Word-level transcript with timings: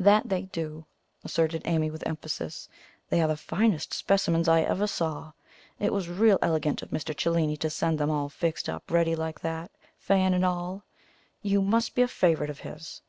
"That 0.00 0.28
they 0.28 0.42
do," 0.46 0.86
asserted 1.22 1.62
Amy, 1.64 1.88
with 1.88 2.04
emphasis. 2.04 2.68
"They 3.10 3.22
are 3.22 3.28
the 3.28 3.36
finest 3.36 3.94
specimens 3.94 4.48
I 4.48 4.62
ever 4.62 4.88
saw. 4.88 5.34
It 5.78 5.92
was 5.92 6.08
real 6.08 6.36
elegant 6.42 6.82
of 6.82 6.90
Mr. 6.90 7.16
Cellini 7.16 7.56
to 7.58 7.70
send 7.70 7.96
them 8.00 8.10
all 8.10 8.28
fixed 8.28 8.68
up 8.68 8.90
ready 8.90 9.14
like 9.14 9.38
that, 9.42 9.70
fan 9.96 10.34
and 10.34 10.44
all. 10.44 10.82
You 11.42 11.62
must 11.62 11.94
be 11.94 12.02
a 12.02 12.08
favourite 12.08 12.50
of 12.50 12.58
his!" 12.58 13.02